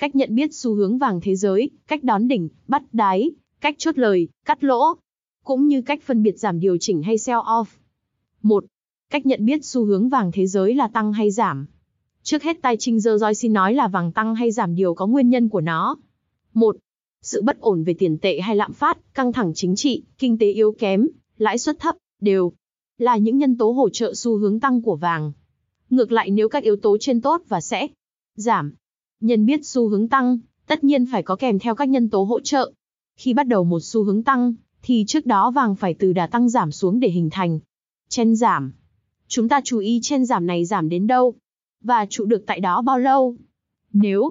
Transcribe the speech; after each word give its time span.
cách 0.00 0.16
nhận 0.16 0.34
biết 0.34 0.54
xu 0.54 0.74
hướng 0.74 0.98
vàng 0.98 1.20
thế 1.22 1.36
giới, 1.36 1.70
cách 1.88 2.04
đón 2.04 2.28
đỉnh, 2.28 2.48
bắt 2.68 2.82
đáy, 2.92 3.30
cách 3.60 3.74
chốt 3.78 3.98
lời, 3.98 4.28
cắt 4.44 4.64
lỗ, 4.64 4.94
cũng 5.44 5.68
như 5.68 5.82
cách 5.82 6.02
phân 6.02 6.22
biệt 6.22 6.38
giảm 6.38 6.60
điều 6.60 6.76
chỉnh 6.80 7.02
hay 7.02 7.18
sell 7.18 7.38
off. 7.38 7.64
1. 8.42 8.64
Cách 9.10 9.26
nhận 9.26 9.44
biết 9.44 9.64
xu 9.64 9.84
hướng 9.84 10.08
vàng 10.08 10.32
thế 10.32 10.46
giới 10.46 10.74
là 10.74 10.88
tăng 10.88 11.12
hay 11.12 11.30
giảm. 11.30 11.66
Trước 12.22 12.42
hết 12.42 12.56
tài 12.62 12.76
Trinh 12.76 13.00
Dơ 13.00 13.18
Doi 13.18 13.34
xin 13.34 13.52
nói 13.52 13.74
là 13.74 13.88
vàng 13.88 14.12
tăng 14.12 14.34
hay 14.34 14.50
giảm 14.50 14.74
điều 14.74 14.94
có 14.94 15.06
nguyên 15.06 15.28
nhân 15.28 15.48
của 15.48 15.60
nó. 15.60 15.96
1. 16.54 16.76
Sự 17.22 17.42
bất 17.42 17.60
ổn 17.60 17.84
về 17.84 17.94
tiền 17.98 18.18
tệ 18.18 18.40
hay 18.40 18.56
lạm 18.56 18.72
phát, 18.72 19.14
căng 19.14 19.32
thẳng 19.32 19.52
chính 19.54 19.76
trị, 19.76 20.04
kinh 20.18 20.38
tế 20.38 20.52
yếu 20.52 20.72
kém, 20.78 21.08
lãi 21.38 21.58
suất 21.58 21.78
thấp, 21.78 21.96
đều 22.20 22.52
là 22.98 23.16
những 23.16 23.38
nhân 23.38 23.58
tố 23.58 23.70
hỗ 23.70 23.88
trợ 23.88 24.14
xu 24.14 24.36
hướng 24.36 24.60
tăng 24.60 24.82
của 24.82 24.96
vàng. 24.96 25.32
Ngược 25.90 26.12
lại 26.12 26.30
nếu 26.30 26.48
các 26.48 26.62
yếu 26.62 26.76
tố 26.76 26.96
trên 27.00 27.20
tốt 27.20 27.42
và 27.48 27.60
sẽ 27.60 27.86
giảm, 28.36 28.74
Nhân 29.20 29.46
biết 29.46 29.66
xu 29.66 29.88
hướng 29.88 30.08
tăng, 30.08 30.38
tất 30.66 30.84
nhiên 30.84 31.06
phải 31.12 31.22
có 31.22 31.36
kèm 31.36 31.58
theo 31.58 31.74
các 31.74 31.88
nhân 31.88 32.10
tố 32.10 32.22
hỗ 32.22 32.40
trợ. 32.40 32.72
Khi 33.16 33.34
bắt 33.34 33.46
đầu 33.46 33.64
một 33.64 33.80
xu 33.80 34.04
hướng 34.04 34.22
tăng, 34.22 34.54
thì 34.82 35.04
trước 35.06 35.26
đó 35.26 35.50
vàng 35.50 35.76
phải 35.76 35.94
từ 35.94 36.12
đà 36.12 36.26
tăng 36.26 36.48
giảm 36.48 36.72
xuống 36.72 37.00
để 37.00 37.08
hình 37.08 37.30
thành. 37.30 37.60
Chen 38.08 38.36
giảm. 38.36 38.72
Chúng 39.28 39.48
ta 39.48 39.60
chú 39.64 39.78
ý 39.78 40.00
chen 40.02 40.24
giảm 40.24 40.46
này 40.46 40.64
giảm 40.64 40.88
đến 40.88 41.06
đâu? 41.06 41.34
Và 41.84 42.06
trụ 42.06 42.24
được 42.24 42.42
tại 42.46 42.60
đó 42.60 42.82
bao 42.82 42.98
lâu? 42.98 43.36
Nếu 43.92 44.30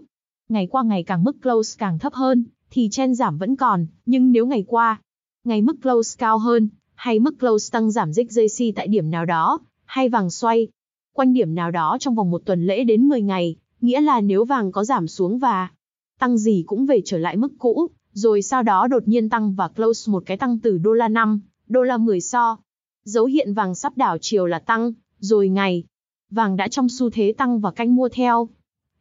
ngày 0.50 0.68
qua 0.68 0.84
ngày 0.84 1.04
càng 1.04 1.24
mức 1.24 1.38
close 1.42 1.76
càng 1.80 2.00
thấp 2.00 2.14
hơn, 2.14 2.46
thì 2.72 2.90
chen 2.92 3.16
giảm 3.16 3.38
vẫn 3.38 3.56
còn, 3.56 3.88
nhưng 4.06 4.32
nếu 4.32 4.48
ngày 4.48 4.64
qua, 4.68 5.02
ngày 5.44 5.62
mức 5.62 5.76
close 5.82 6.16
cao 6.18 6.38
hơn, 6.38 6.70
hay 6.96 7.20
mức 7.20 7.40
close 7.40 7.72
tăng 7.72 7.92
giảm 7.92 8.12
JC 8.12 8.72
tại 8.76 8.88
điểm 8.88 9.10
nào 9.10 9.26
đó, 9.26 9.60
hay 9.86 10.10
vàng 10.10 10.30
xoay, 10.30 10.68
quanh 11.14 11.34
điểm 11.34 11.56
nào 11.56 11.72
đó 11.72 11.98
trong 12.00 12.16
vòng 12.16 12.32
một 12.32 12.42
tuần 12.46 12.66
lễ 12.66 12.84
đến 12.84 13.08
10 13.08 13.22
ngày, 13.22 13.56
Nghĩa 13.82 14.02
là 14.02 14.22
nếu 14.22 14.46
vàng 14.46 14.72
có 14.72 14.84
giảm 14.84 15.08
xuống 15.08 15.40
và 15.40 15.70
tăng 16.20 16.38
gì 16.38 16.64
cũng 16.68 16.86
về 16.86 17.02
trở 17.06 17.18
lại 17.18 17.38
mức 17.38 17.52
cũ, 17.58 17.88
rồi 18.14 18.42
sau 18.42 18.64
đó 18.64 18.88
đột 18.88 19.08
nhiên 19.08 19.30
tăng 19.30 19.56
và 19.56 19.68
close 19.68 20.12
một 20.12 20.24
cái 20.26 20.38
tăng 20.38 20.60
từ 20.60 20.78
đô 20.78 20.94
la 20.94 21.08
5, 21.08 21.42
đô 21.68 21.82
la 21.82 21.98
10 21.98 22.22
so. 22.22 22.58
Dấu 23.04 23.26
hiện 23.26 23.54
vàng 23.54 23.76
sắp 23.76 23.98
đảo 23.98 24.18
chiều 24.22 24.46
là 24.46 24.60
tăng, 24.60 24.94
rồi 25.20 25.50
ngày. 25.50 25.84
Vàng 26.32 26.56
đã 26.58 26.68
trong 26.68 26.90
xu 26.90 27.10
thế 27.10 27.34
tăng 27.38 27.60
và 27.60 27.72
canh 27.72 27.96
mua 27.96 28.10
theo. 28.10 28.50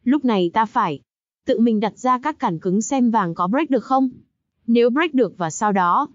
Lúc 0.03 0.25
này 0.25 0.51
ta 0.53 0.65
phải 0.65 0.99
tự 1.45 1.59
mình 1.59 1.79
đặt 1.79 1.97
ra 1.97 2.19
các 2.19 2.39
cản 2.39 2.59
cứng 2.59 2.81
xem 2.81 3.11
vàng 3.11 3.35
có 3.35 3.47
break 3.47 3.69
được 3.69 3.83
không. 3.83 4.09
Nếu 4.67 4.89
break 4.89 5.13
được 5.13 5.37
và 5.37 5.49
sau 5.49 5.71
đó 5.71 6.07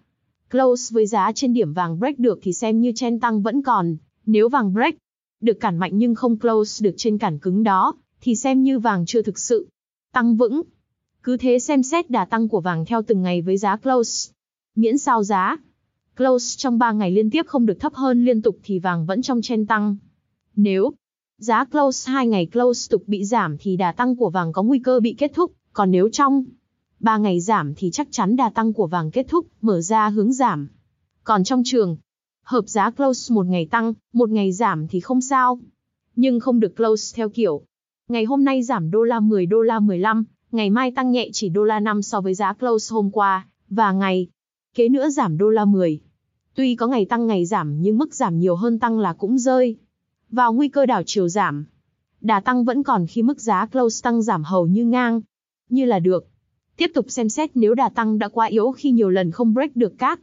close 0.50 0.94
với 0.94 1.06
giá 1.06 1.32
trên 1.32 1.52
điểm 1.52 1.72
vàng 1.72 1.98
break 1.98 2.18
được 2.18 2.38
thì 2.42 2.52
xem 2.52 2.80
như 2.80 2.92
chen 2.94 3.20
tăng 3.20 3.42
vẫn 3.42 3.62
còn. 3.62 3.96
Nếu 4.26 4.48
vàng 4.48 4.72
break 4.72 4.94
được 5.40 5.60
cản 5.60 5.78
mạnh 5.78 5.92
nhưng 5.94 6.14
không 6.14 6.38
close 6.38 6.84
được 6.84 6.94
trên 6.96 7.18
cản 7.18 7.38
cứng 7.38 7.62
đó, 7.62 7.94
thì 8.24 8.34
xem 8.34 8.62
như 8.62 8.78
vàng 8.78 9.06
chưa 9.06 9.22
thực 9.22 9.38
sự 9.38 9.68
tăng 10.12 10.36
vững. 10.36 10.62
Cứ 11.22 11.36
thế 11.36 11.58
xem 11.58 11.82
xét 11.82 12.10
đà 12.10 12.24
tăng 12.24 12.48
của 12.48 12.60
vàng 12.60 12.84
theo 12.84 13.02
từng 13.02 13.22
ngày 13.22 13.42
với 13.42 13.58
giá 13.58 13.76
close. 13.76 14.32
Miễn 14.76 14.98
sao 14.98 15.24
giá 15.24 15.56
close 16.16 16.54
trong 16.58 16.78
3 16.78 16.92
ngày 16.92 17.10
liên 17.10 17.30
tiếp 17.30 17.46
không 17.46 17.66
được 17.66 17.80
thấp 17.80 17.94
hơn 17.94 18.24
liên 18.24 18.42
tục 18.42 18.58
thì 18.62 18.78
vàng 18.78 19.06
vẫn 19.06 19.22
trong 19.22 19.42
chen 19.42 19.66
tăng. 19.66 19.96
Nếu 20.56 20.92
giá 21.38 21.64
close 21.64 22.12
2 22.12 22.26
ngày 22.26 22.46
close 22.46 22.90
tục 22.90 23.02
bị 23.06 23.24
giảm 23.24 23.56
thì 23.60 23.76
đà 23.76 23.92
tăng 23.92 24.16
của 24.16 24.30
vàng 24.30 24.52
có 24.52 24.62
nguy 24.62 24.78
cơ 24.78 25.00
bị 25.00 25.14
kết 25.18 25.32
thúc, 25.34 25.52
còn 25.72 25.90
nếu 25.90 26.08
trong 26.12 26.44
3 27.00 27.18
ngày 27.18 27.40
giảm 27.40 27.74
thì 27.74 27.90
chắc 27.90 28.08
chắn 28.10 28.36
đà 28.36 28.50
tăng 28.50 28.72
của 28.72 28.86
vàng 28.86 29.10
kết 29.10 29.26
thúc, 29.28 29.46
mở 29.60 29.80
ra 29.80 30.08
hướng 30.08 30.32
giảm. 30.32 30.68
Còn 31.24 31.44
trong 31.44 31.62
trường, 31.64 31.96
hợp 32.42 32.68
giá 32.68 32.90
close 32.90 33.34
một 33.34 33.46
ngày 33.46 33.66
tăng, 33.70 33.94
một 34.12 34.30
ngày 34.30 34.52
giảm 34.52 34.88
thì 34.88 35.00
không 35.00 35.20
sao. 35.20 35.60
Nhưng 36.16 36.40
không 36.40 36.60
được 36.60 36.76
close 36.76 37.16
theo 37.16 37.28
kiểu 37.28 37.64
Ngày 38.08 38.24
hôm 38.24 38.44
nay 38.44 38.62
giảm 38.62 38.90
đô 38.90 39.02
la 39.02 39.20
10 39.20 39.46
đô 39.46 39.62
la 39.62 39.80
15, 39.80 40.24
ngày 40.52 40.70
mai 40.70 40.90
tăng 40.90 41.10
nhẹ 41.10 41.28
chỉ 41.32 41.48
đô 41.48 41.64
la 41.64 41.80
5 41.80 42.02
so 42.02 42.20
với 42.20 42.34
giá 42.34 42.52
close 42.52 42.94
hôm 42.94 43.10
qua, 43.10 43.48
và 43.68 43.92
ngày 43.92 44.28
kế 44.74 44.88
nữa 44.88 45.10
giảm 45.10 45.38
đô 45.38 45.50
la 45.50 45.64
10. 45.64 46.00
Tuy 46.54 46.76
có 46.76 46.86
ngày 46.86 47.04
tăng 47.04 47.26
ngày 47.26 47.46
giảm 47.46 47.82
nhưng 47.82 47.98
mức 47.98 48.14
giảm 48.14 48.38
nhiều 48.38 48.56
hơn 48.56 48.78
tăng 48.78 48.98
là 48.98 49.12
cũng 49.12 49.38
rơi. 49.38 49.76
Vào 50.30 50.52
nguy 50.52 50.68
cơ 50.68 50.86
đảo 50.86 51.02
chiều 51.06 51.28
giảm. 51.28 51.66
Đà 52.20 52.40
tăng 52.40 52.64
vẫn 52.64 52.82
còn 52.82 53.06
khi 53.06 53.22
mức 53.22 53.40
giá 53.40 53.66
close 53.66 54.02
tăng 54.02 54.22
giảm 54.22 54.44
hầu 54.44 54.66
như 54.66 54.84
ngang. 54.84 55.20
Như 55.68 55.84
là 55.84 55.98
được. 55.98 56.26
Tiếp 56.76 56.90
tục 56.94 57.06
xem 57.08 57.28
xét 57.28 57.50
nếu 57.54 57.74
đà 57.74 57.88
tăng 57.88 58.18
đã 58.18 58.28
quá 58.28 58.46
yếu 58.46 58.72
khi 58.72 58.90
nhiều 58.90 59.10
lần 59.10 59.30
không 59.30 59.54
break 59.54 59.76
được 59.76 59.92
các. 59.98 60.20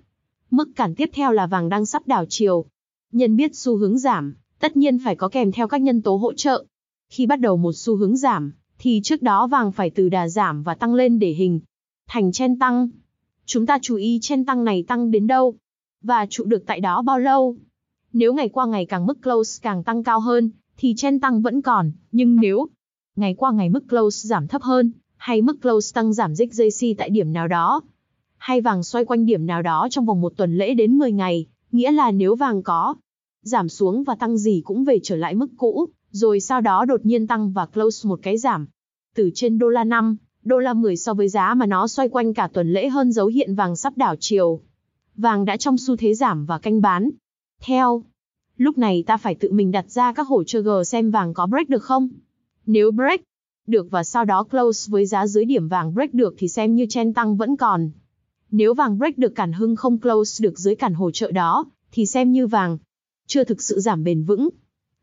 Mức 0.51 0.69
cản 0.75 0.95
tiếp 0.95 1.09
theo 1.13 1.31
là 1.31 1.47
vàng 1.47 1.69
đang 1.69 1.85
sắp 1.85 2.07
đảo 2.07 2.25
chiều. 2.29 2.65
Nhân 3.11 3.35
biết 3.35 3.55
xu 3.55 3.77
hướng 3.77 3.97
giảm, 3.97 4.35
tất 4.59 4.77
nhiên 4.77 4.97
phải 5.05 5.15
có 5.15 5.29
kèm 5.29 5.51
theo 5.51 5.67
các 5.67 5.81
nhân 5.81 6.01
tố 6.01 6.15
hỗ 6.15 6.33
trợ. 6.33 6.65
Khi 7.11 7.25
bắt 7.25 7.39
đầu 7.39 7.57
một 7.57 7.71
xu 7.75 7.95
hướng 7.95 8.17
giảm, 8.17 8.53
thì 8.79 9.01
trước 9.03 9.21
đó 9.21 9.47
vàng 9.47 9.71
phải 9.71 9.89
từ 9.89 10.09
đà 10.09 10.27
giảm 10.27 10.63
và 10.63 10.75
tăng 10.75 10.93
lên 10.93 11.19
để 11.19 11.29
hình 11.31 11.59
thành 12.07 12.31
chen 12.31 12.59
tăng. 12.59 12.89
Chúng 13.45 13.65
ta 13.65 13.79
chú 13.81 13.95
ý 13.95 14.19
chen 14.21 14.45
tăng 14.45 14.63
này 14.63 14.83
tăng 14.87 15.11
đến 15.11 15.27
đâu 15.27 15.55
và 16.03 16.25
trụ 16.29 16.43
được 16.43 16.63
tại 16.65 16.79
đó 16.79 17.01
bao 17.01 17.19
lâu. 17.19 17.55
Nếu 18.13 18.33
ngày 18.33 18.49
qua 18.49 18.65
ngày 18.65 18.85
càng 18.85 19.05
mức 19.05 19.21
close 19.23 19.59
càng 19.61 19.83
tăng 19.83 20.03
cao 20.03 20.19
hơn, 20.19 20.51
thì 20.77 20.93
chen 20.97 21.19
tăng 21.19 21.41
vẫn 21.41 21.61
còn, 21.61 21.91
nhưng 22.11 22.35
nếu 22.35 22.67
ngày 23.15 23.35
qua 23.37 23.51
ngày 23.51 23.69
mức 23.69 23.83
close 23.89 24.27
giảm 24.27 24.47
thấp 24.47 24.61
hơn, 24.61 24.91
hay 25.15 25.41
mức 25.41 25.61
close 25.61 25.93
tăng 25.93 26.13
giảm 26.13 26.33
JC 26.33 26.95
tại 26.97 27.09
điểm 27.09 27.33
nào 27.33 27.47
đó, 27.47 27.81
hay 28.37 28.61
vàng 28.61 28.83
xoay 28.83 29.05
quanh 29.05 29.25
điểm 29.25 29.45
nào 29.45 29.61
đó 29.61 29.87
trong 29.91 30.05
vòng 30.05 30.21
một 30.21 30.33
tuần 30.37 30.57
lễ 30.57 30.73
đến 30.73 30.97
10 30.97 31.11
ngày, 31.11 31.45
nghĩa 31.71 31.91
là 31.91 32.11
nếu 32.11 32.35
vàng 32.35 32.63
có 32.63 32.95
giảm 33.41 33.69
xuống 33.69 34.03
và 34.03 34.15
tăng 34.15 34.37
gì 34.37 34.61
cũng 34.65 34.83
về 34.83 34.99
trở 35.03 35.15
lại 35.15 35.35
mức 35.35 35.49
cũ, 35.57 35.89
rồi 36.11 36.39
sau 36.39 36.61
đó 36.61 36.85
đột 36.85 37.05
nhiên 37.05 37.27
tăng 37.27 37.51
và 37.51 37.65
close 37.65 38.07
một 38.09 38.19
cái 38.23 38.37
giảm. 38.37 38.67
Từ 39.15 39.29
trên 39.35 39.59
đô 39.59 39.69
la 39.69 39.83
5, 39.83 40.17
đô 40.43 40.57
la 40.57 40.73
10 40.73 40.97
so 40.97 41.13
với 41.13 41.29
giá 41.29 41.53
mà 41.53 41.65
nó 41.65 41.87
xoay 41.87 42.09
quanh 42.09 42.33
cả 42.33 42.49
tuần 42.53 42.73
lễ 42.73 42.89
hơn 42.89 43.11
dấu 43.11 43.27
hiện 43.27 43.55
vàng 43.55 43.75
sắp 43.75 43.97
đảo 43.97 44.15
chiều. 44.19 44.61
Vàng 45.15 45.45
đã 45.45 45.57
trong 45.57 45.77
xu 45.77 45.95
thế 45.95 46.13
giảm 46.13 46.45
và 46.45 46.57
canh 46.57 46.81
bán. 46.81 47.09
Theo, 47.61 48.03
lúc 48.57 48.77
này 48.77 49.03
ta 49.07 49.17
phải 49.17 49.35
tự 49.35 49.51
mình 49.51 49.71
đặt 49.71 49.89
ra 49.89 50.13
các 50.13 50.27
hỗ 50.27 50.43
trợ 50.43 50.61
G 50.61 50.69
xem 50.85 51.11
vàng 51.11 51.33
có 51.33 51.45
break 51.47 51.69
được 51.69 51.83
không. 51.83 52.09
Nếu 52.65 52.91
break 52.91 53.21
được 53.67 53.91
và 53.91 54.03
sau 54.03 54.25
đó 54.25 54.43
close 54.43 54.91
với 54.91 55.05
giá 55.05 55.27
dưới 55.27 55.45
điểm 55.45 55.67
vàng 55.67 55.93
break 55.93 56.13
được 56.13 56.35
thì 56.37 56.47
xem 56.47 56.75
như 56.75 56.85
chen 56.89 57.13
tăng 57.13 57.37
vẫn 57.37 57.55
còn. 57.55 57.91
Nếu 58.51 58.73
vàng 58.73 58.97
break 58.97 59.17
được 59.17 59.35
cản 59.35 59.53
hưng 59.53 59.75
không 59.75 59.99
close 59.99 60.43
được 60.43 60.59
dưới 60.59 60.75
cản 60.75 60.93
hỗ 60.93 61.11
trợ 61.11 61.31
đó, 61.31 61.65
thì 61.91 62.05
xem 62.05 62.31
như 62.31 62.47
vàng 62.47 62.77
chưa 63.27 63.43
thực 63.43 63.61
sự 63.61 63.79
giảm 63.79 64.03
bền 64.03 64.23
vững. 64.23 64.49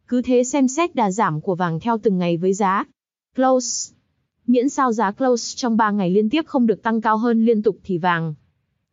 Cứ 0.09 0.23
thế 0.23 0.45
xem 0.45 0.69
xét 0.69 0.95
đà 0.95 1.11
giảm 1.11 1.41
của 1.41 1.55
vàng 1.55 1.81
theo 1.81 1.99
từng 2.03 2.19
ngày 2.19 2.37
với 2.37 2.55
giá 2.55 2.85
close. 3.37 3.95
Miễn 4.47 4.69
sao 4.69 4.93
giá 4.93 5.13
close 5.13 5.57
trong 5.57 5.77
3 5.77 5.91
ngày 5.91 6.11
liên 6.11 6.31
tiếp 6.31 6.43
không 6.47 6.67
được 6.67 6.83
tăng 6.83 7.01
cao 7.01 7.17
hơn 7.17 7.45
liên 7.45 7.63
tục 7.63 7.77
thì 7.85 7.99
vàng 7.99 8.35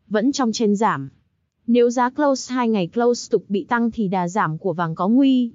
vẫn 0.08 0.32
trong 0.32 0.52
trên 0.52 0.76
giảm. 0.76 1.10
Nếu 1.68 1.90
giá 1.90 2.10
close 2.10 2.54
2 2.54 2.70
ngày 2.70 2.88
close 2.88 3.28
tục 3.32 3.46
bị 3.48 3.66
tăng 3.70 3.92
thì 3.92 4.08
đà 4.08 4.28
giảm 4.28 4.58
của 4.58 4.74
vàng 4.74 4.96
có 4.96 5.08
nguy 5.08 5.52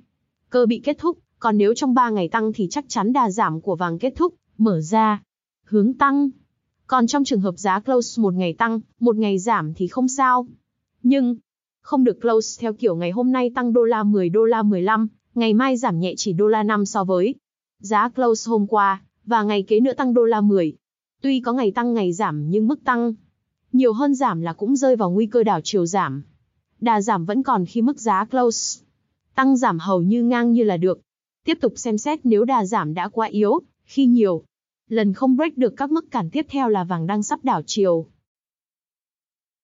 cơ 0.50 0.66
bị 0.66 0.80
kết 0.84 0.98
thúc, 0.98 1.18
còn 1.38 1.58
nếu 1.58 1.74
trong 1.74 1.94
3 1.94 2.10
ngày 2.10 2.28
tăng 2.28 2.52
thì 2.52 2.66
chắc 2.70 2.84
chắn 2.88 3.12
đà 3.12 3.30
giảm 3.30 3.60
của 3.60 3.76
vàng 3.76 3.98
kết 3.98 4.12
thúc, 4.16 4.34
mở 4.58 4.80
ra 4.80 5.22
hướng 5.64 5.94
tăng. 5.94 6.30
Còn 6.86 7.06
trong 7.06 7.24
trường 7.24 7.40
hợp 7.40 7.54
giá 7.58 7.80
close 7.80 8.22
một 8.22 8.34
ngày 8.34 8.54
tăng, 8.58 8.80
một 9.00 9.16
ngày 9.16 9.38
giảm 9.38 9.74
thì 9.74 9.86
không 9.86 10.08
sao. 10.08 10.46
Nhưng 11.02 11.36
không 11.80 12.04
được 12.04 12.20
close 12.20 12.60
theo 12.60 12.72
kiểu 12.72 12.96
ngày 12.96 13.10
hôm 13.10 13.32
nay 13.32 13.50
tăng 13.54 13.72
đô 13.72 13.84
la 13.84 14.02
10 14.02 14.28
đô 14.28 14.44
la 14.44 14.62
15, 14.62 15.08
ngày 15.34 15.54
mai 15.54 15.76
giảm 15.76 16.00
nhẹ 16.00 16.14
chỉ 16.16 16.32
đô 16.32 16.46
la 16.46 16.62
5 16.62 16.86
so 16.86 17.04
với 17.04 17.34
giá 17.80 18.08
close 18.08 18.50
hôm 18.50 18.66
qua, 18.66 19.02
và 19.24 19.42
ngày 19.42 19.62
kế 19.62 19.80
nữa 19.80 19.92
tăng 19.92 20.14
đô 20.14 20.24
la 20.24 20.40
10. 20.40 20.76
Tuy 21.22 21.40
có 21.40 21.52
ngày 21.52 21.70
tăng 21.70 21.94
ngày 21.94 22.12
giảm 22.12 22.50
nhưng 22.50 22.66
mức 22.66 22.84
tăng 22.84 23.14
nhiều 23.72 23.92
hơn 23.92 24.14
giảm 24.14 24.40
là 24.40 24.52
cũng 24.52 24.76
rơi 24.76 24.96
vào 24.96 25.10
nguy 25.10 25.26
cơ 25.26 25.42
đảo 25.42 25.60
chiều 25.64 25.86
giảm. 25.86 26.22
Đà 26.80 27.00
giảm 27.00 27.24
vẫn 27.24 27.42
còn 27.42 27.66
khi 27.66 27.82
mức 27.82 28.00
giá 28.00 28.24
close 28.24 28.84
tăng 29.34 29.56
giảm 29.56 29.78
hầu 29.78 30.02
như 30.02 30.24
ngang 30.24 30.52
như 30.52 30.64
là 30.64 30.76
được. 30.76 31.00
Tiếp 31.44 31.58
tục 31.60 31.72
xem 31.76 31.98
xét 31.98 32.20
nếu 32.24 32.44
đà 32.44 32.64
giảm 32.64 32.94
đã 32.94 33.08
quá 33.08 33.26
yếu, 33.26 33.60
khi 33.84 34.06
nhiều 34.06 34.44
lần 34.88 35.12
không 35.12 35.36
break 35.36 35.56
được 35.56 35.74
các 35.76 35.90
mức 35.90 36.10
cản 36.10 36.30
tiếp 36.30 36.46
theo 36.48 36.68
là 36.68 36.84
vàng 36.84 37.06
đang 37.06 37.22
sắp 37.22 37.44
đảo 37.44 37.62
chiều. 37.66 38.06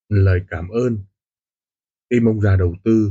Lời 0.09 0.41
cảm 0.49 0.69
ơn. 0.69 0.99
Tim 2.09 2.29
ông 2.29 2.41
già 2.41 2.57
đầu 2.57 2.75
tư 2.85 3.11